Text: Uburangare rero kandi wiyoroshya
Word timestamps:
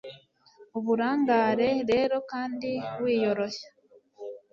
Uburangare 0.77 1.69
rero 1.91 2.17
kandi 2.31 2.69
wiyoroshya 3.03 3.69